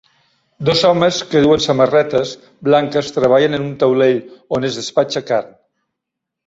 [0.69, 2.33] Dos homes que duen samarretes
[2.71, 4.21] blanques treballen en un taulell
[4.59, 5.59] on es despatxa carn.